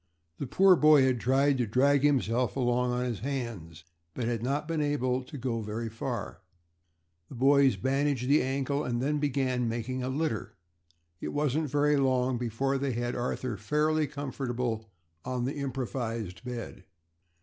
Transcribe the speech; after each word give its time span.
The 0.39 0.47
poor 0.47 0.75
boy 0.75 1.03
had 1.03 1.19
tried 1.19 1.59
to 1.59 1.67
drag 1.67 2.01
himself 2.01 2.55
along 2.57 2.91
on 2.91 3.05
his 3.05 3.19
hands 3.19 3.83
but 4.15 4.25
had 4.25 4.41
not 4.41 4.67
been 4.67 4.81
able 4.81 5.21
to 5.23 5.37
get 5.37 5.59
very 5.63 5.89
far. 5.89 6.41
The 7.29 7.35
boys 7.35 7.75
bandaged 7.75 8.27
the 8.27 8.41
ankle 8.41 8.83
and 8.83 8.99
then 8.99 9.19
began 9.19 9.69
making 9.69 10.01
a 10.01 10.09
litter. 10.09 10.55
It 11.19 11.33
wasn't 11.33 11.69
very 11.69 11.97
long 11.97 12.39
before 12.39 12.79
they 12.79 12.93
had 12.93 13.13
Arthur 13.15 13.57
fairly 13.57 14.07
comfortable 14.07 14.89
on 15.23 15.45
the 15.45 15.53
improvised 15.53 16.43
bed. 16.43 16.83